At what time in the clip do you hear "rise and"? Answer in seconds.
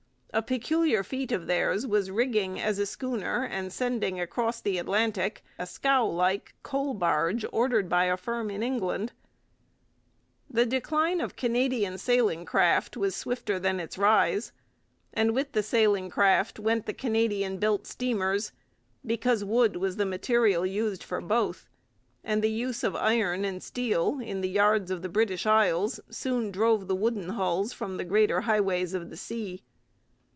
13.97-15.35